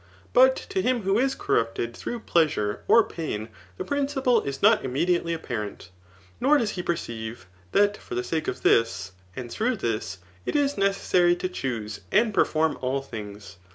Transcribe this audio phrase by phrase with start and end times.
[0.33, 5.31] But to him who is corrupted through pleasure or pain, the principle is not immediately
[5.31, 5.91] apparent,
[6.39, 10.75] nor does he perceive, that for the sake of this, and through this» it is
[10.75, 13.57] necessary to choose and perform all things.